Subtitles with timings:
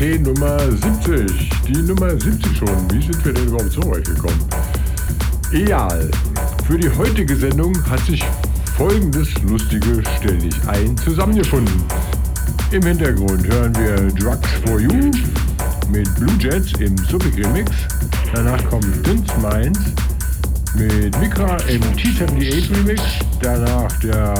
[0.00, 1.50] TNT Nummer 70.
[1.68, 2.90] Die Nummer 70 schon.
[2.90, 4.48] Wie sind wir denn überhaupt zu euch gekommen?
[5.52, 6.10] Egal.
[6.66, 8.24] Für die heutige Sendung hat sich
[8.78, 11.84] folgendes lustige Stell dich ein zusammengefunden.
[12.70, 15.10] Im Hintergrund hören wir Drugs for You
[15.92, 17.70] mit Blue Jets im Subic Remix.
[18.32, 19.80] Danach kommt Dins Minds
[20.76, 23.02] mit Mikra im T78 Remix.
[23.42, 24.34] Danach der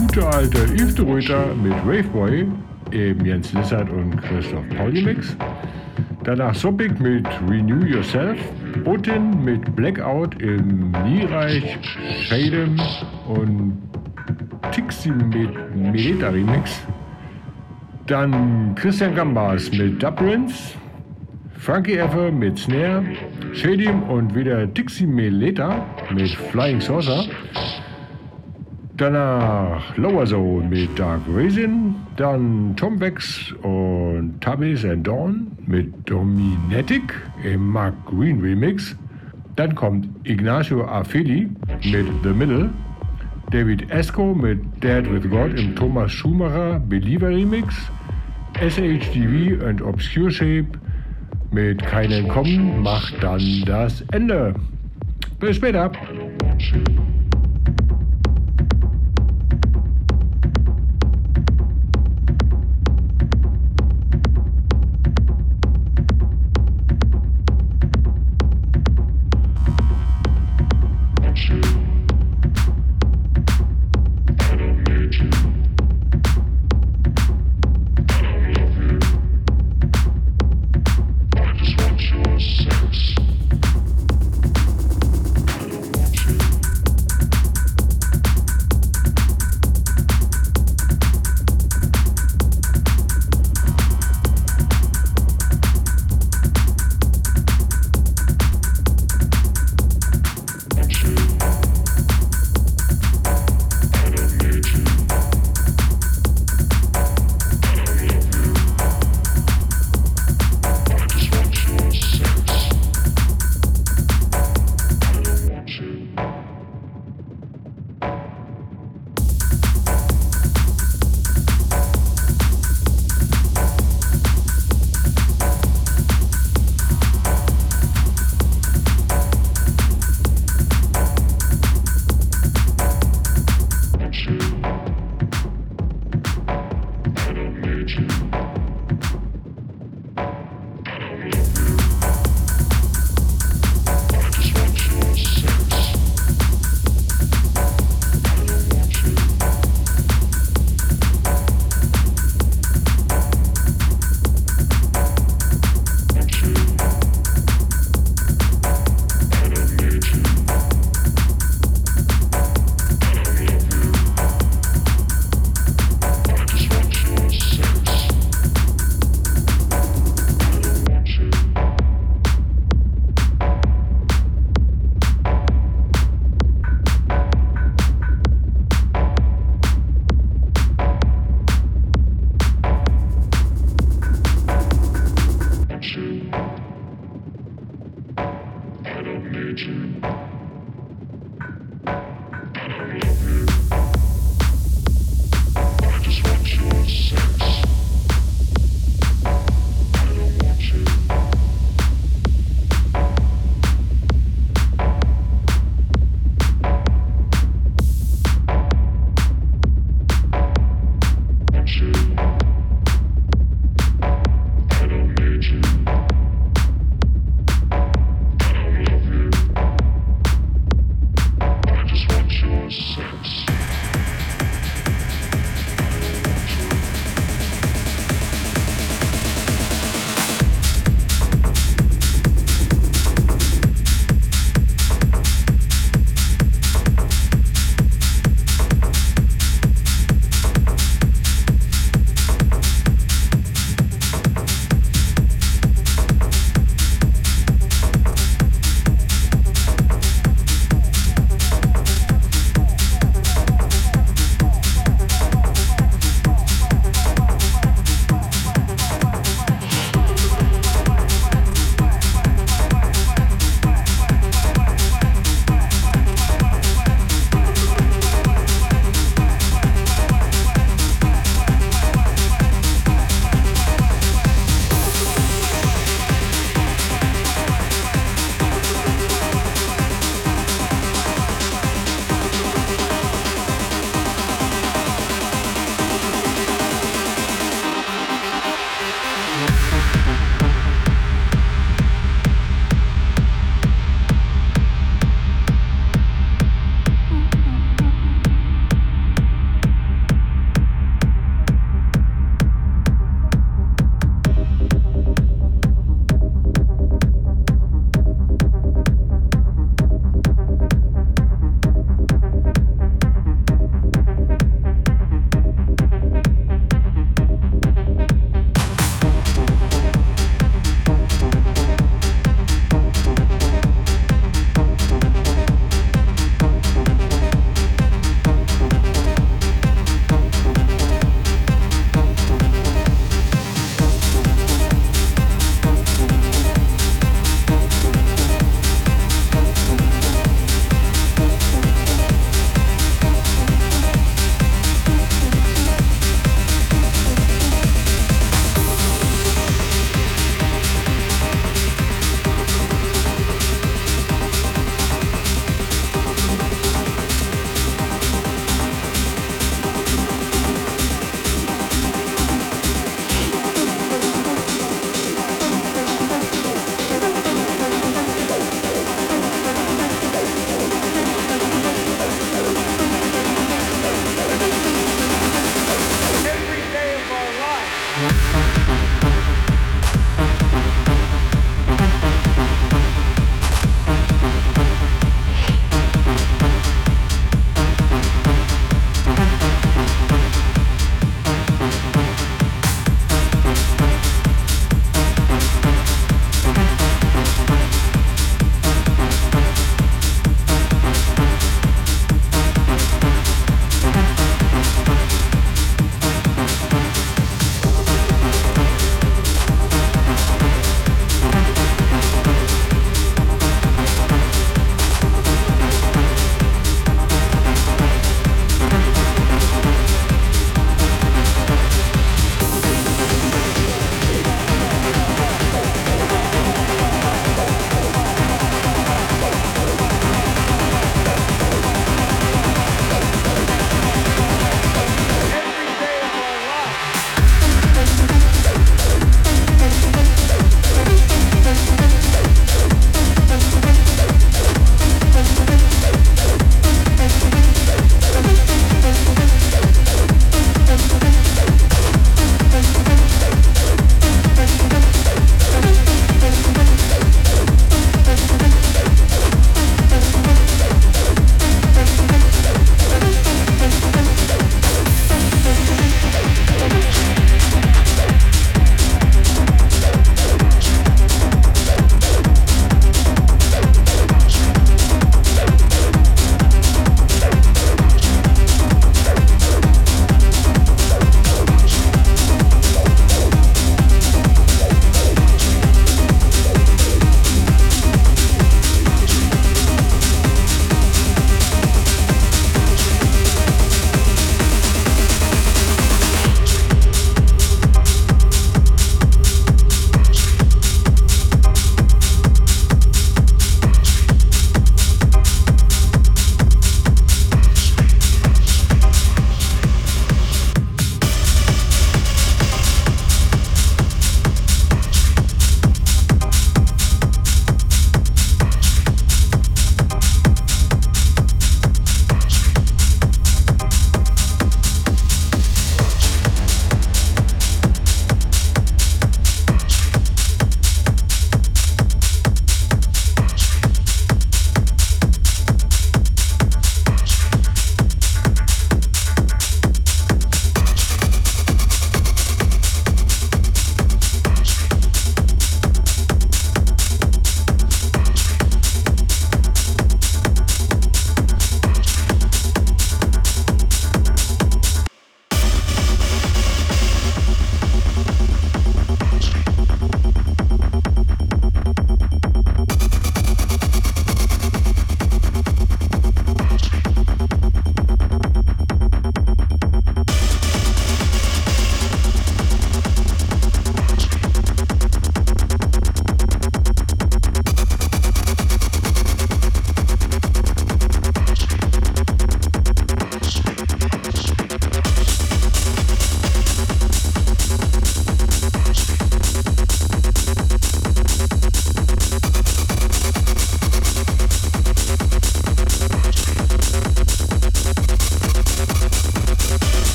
[0.00, 2.46] gute alte Yves de Ruyter mit Waveboy
[2.94, 5.36] eben Jens Lissert und Christoph Paulimix.
[6.24, 8.38] Danach Sopic mit Renew Yourself.
[8.84, 11.78] Otin mit Blackout im Niereich,
[12.22, 12.80] Shadem
[13.28, 13.78] und
[14.72, 16.86] Tixi mit Meleta Remix.
[18.06, 20.74] Dann Christian Gambas mit Dubrins.
[21.56, 23.04] Frankie Effer mit Snare.
[23.54, 27.24] Shadim und wieder Tixi Meleta mit Flying Saucer.
[28.96, 37.02] Danach Lower Zone mit Dark Raisin, dann Tom Bex und Tabis and Dawn mit Dominetic
[37.42, 38.96] im Mark Green Remix.
[39.56, 41.48] Dann kommt Ignacio Afili
[41.82, 42.70] mit The Middle,
[43.50, 47.74] David Esco mit Dead with God im Thomas Schumacher Believer Remix,
[48.60, 50.68] SHDV und Obscure Shape
[51.50, 54.54] mit Keinen Kommen macht dann das Ende.
[55.40, 55.90] Bis später.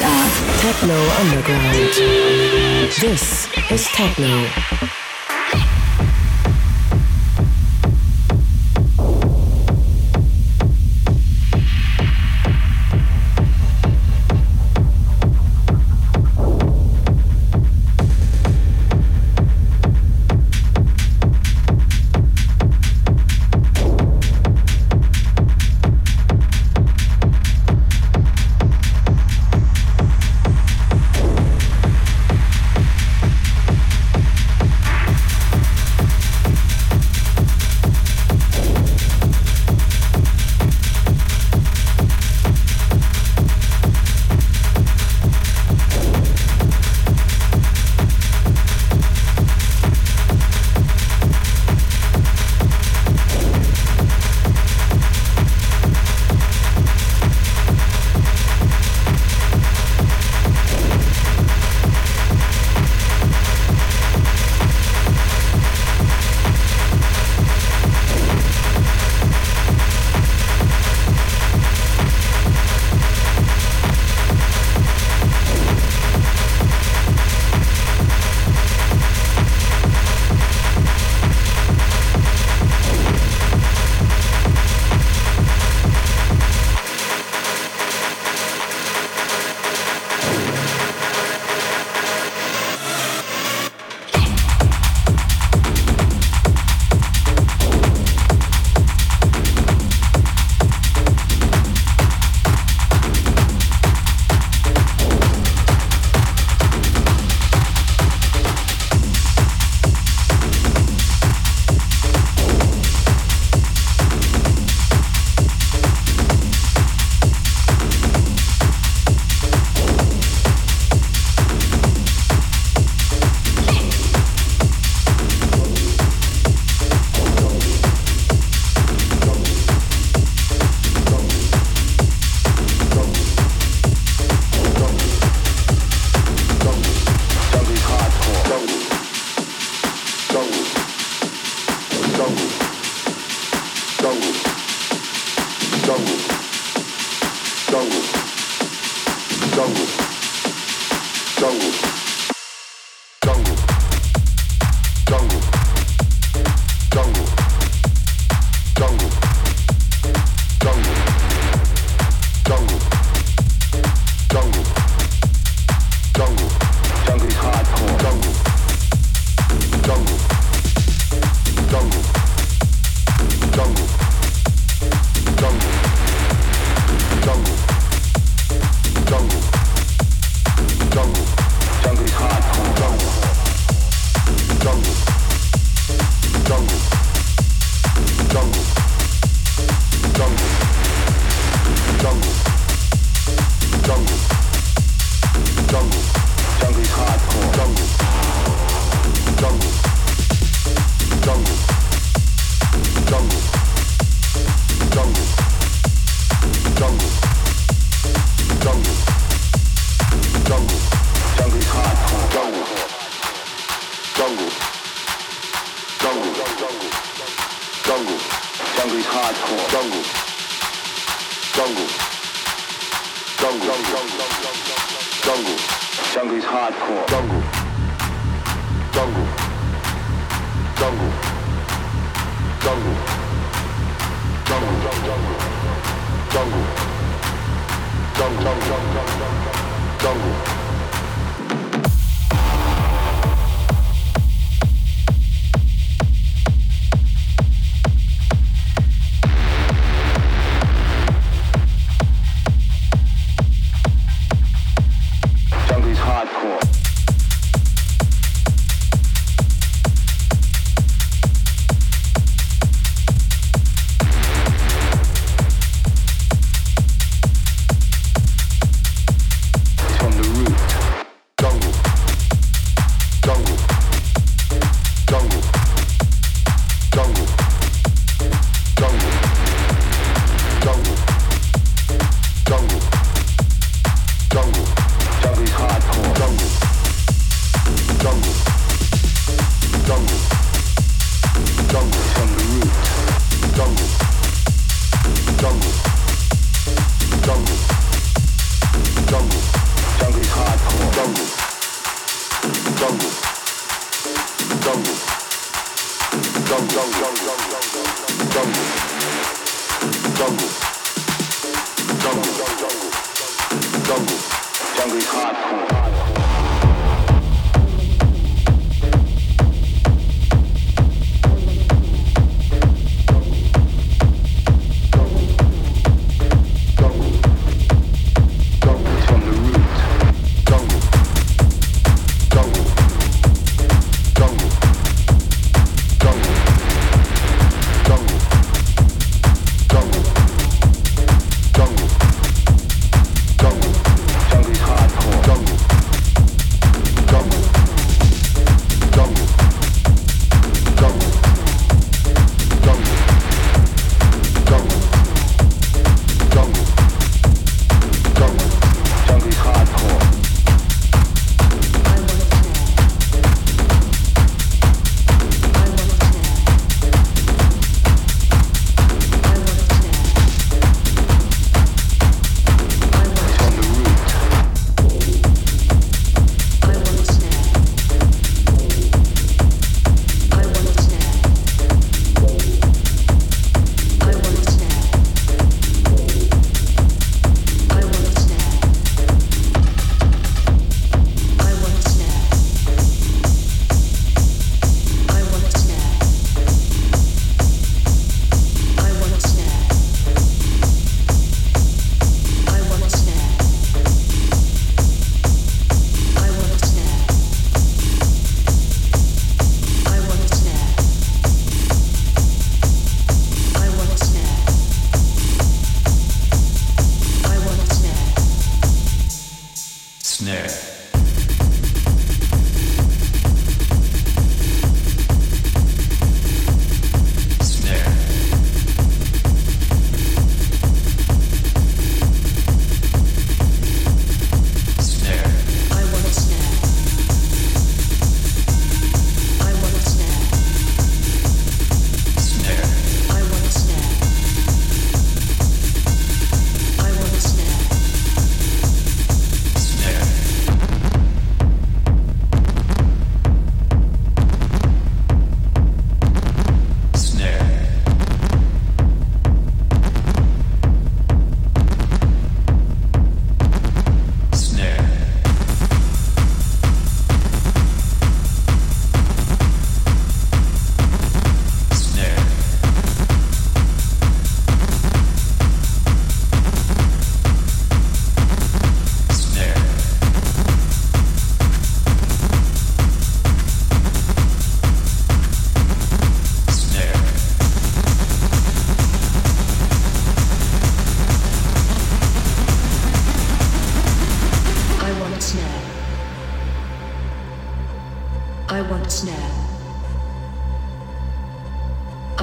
[0.00, 0.60] Art.
[0.60, 1.92] Techno Underground.
[3.00, 4.67] This is Techno.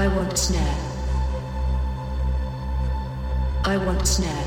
[0.06, 0.76] I want snare.
[3.63, 4.46] I want snare.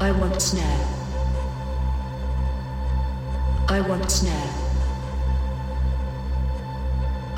[0.00, 0.86] I want snare.
[3.68, 4.50] I want snare.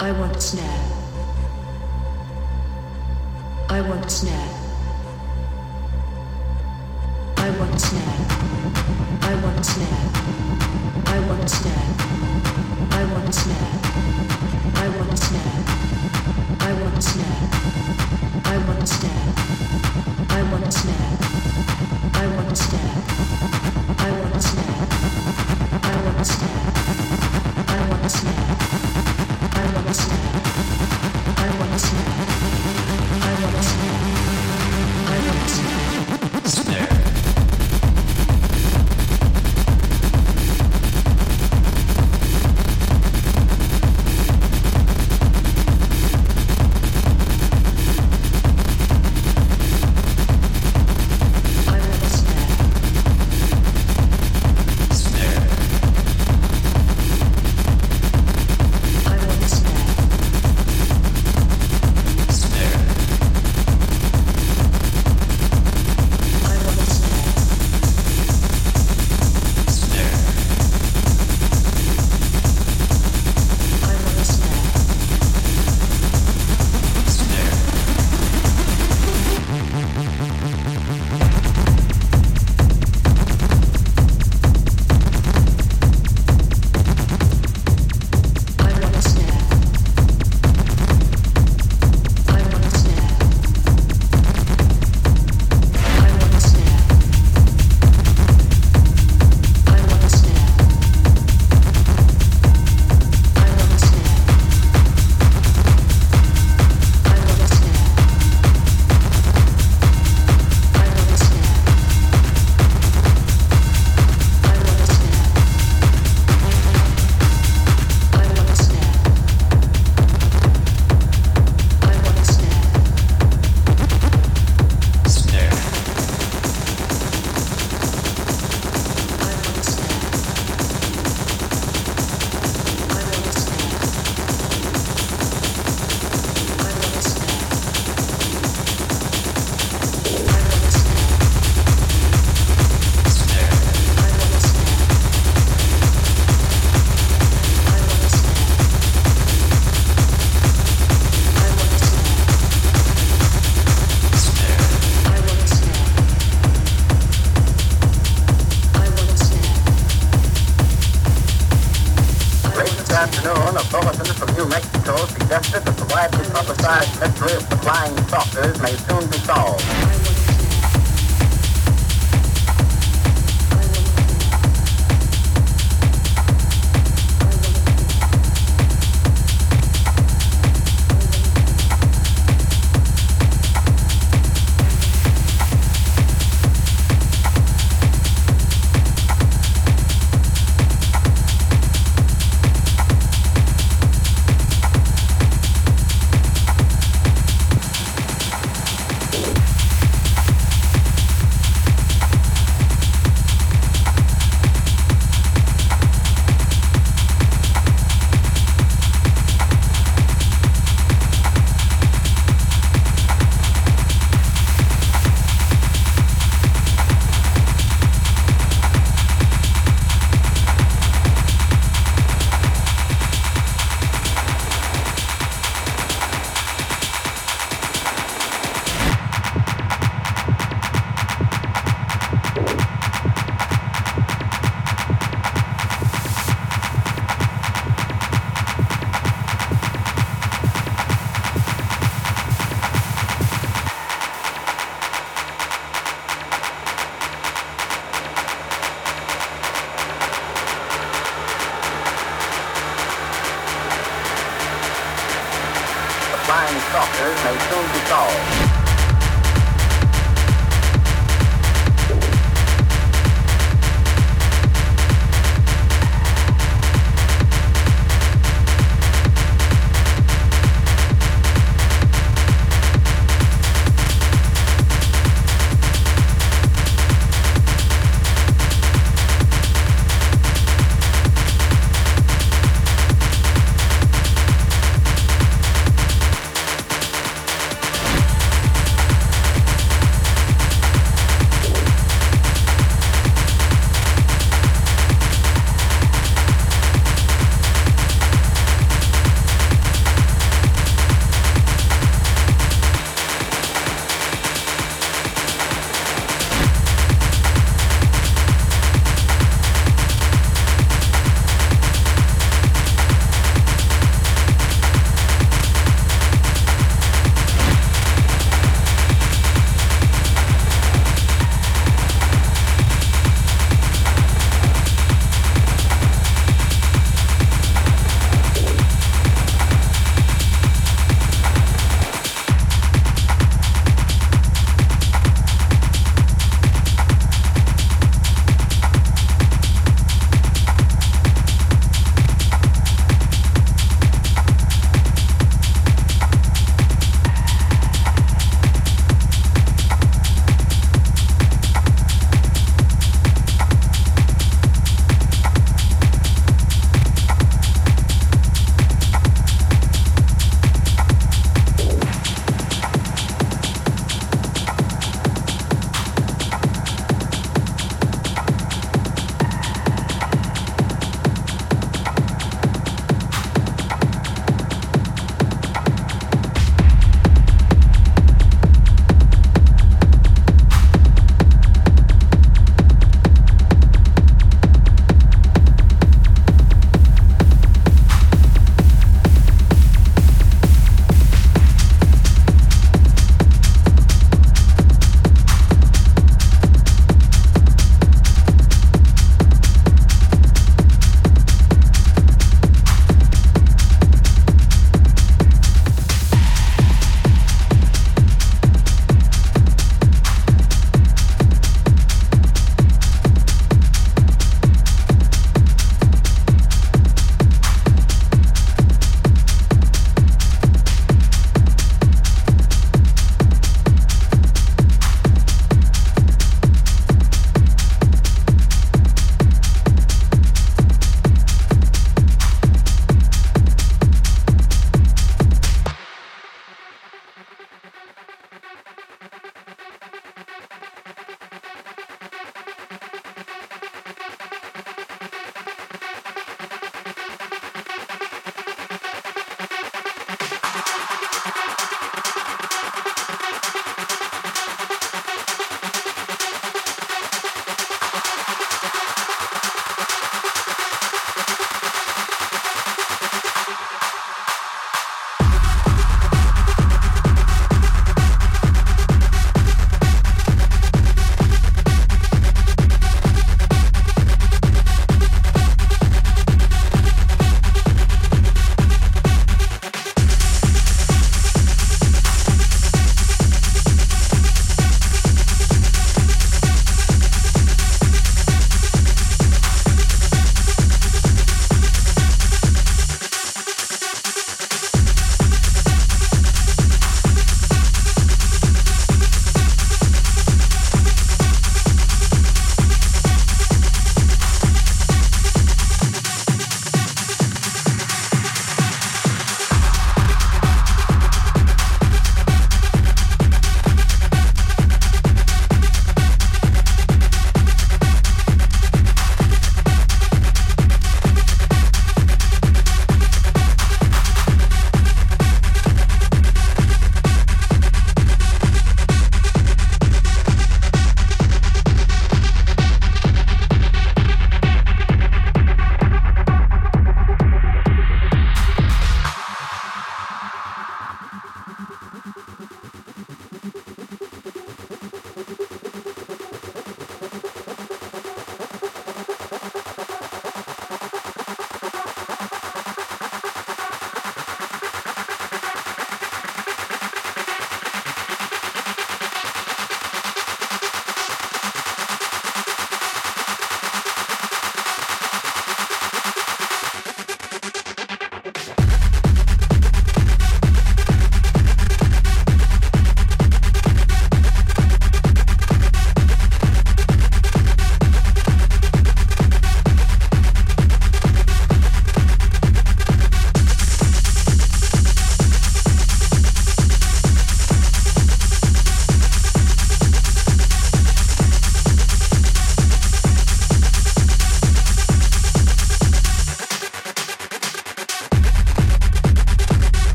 [0.00, 0.80] I want snare.
[3.70, 4.48] I want snare.
[7.38, 8.18] I want snare.
[9.22, 10.10] I want snare.
[11.06, 12.31] I want snare.
[12.90, 13.82] I want to.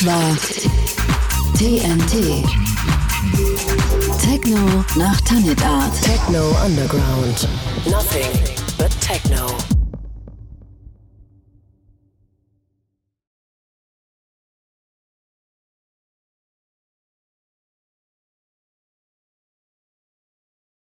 [0.00, 0.36] Das war
[1.58, 2.42] TNT.
[4.18, 4.56] Techno
[4.96, 5.92] nach Tanit Art.
[6.00, 7.46] Techno Underground.
[7.84, 8.30] Nothing
[8.78, 9.46] but techno.